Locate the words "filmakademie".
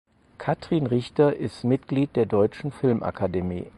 2.71-3.67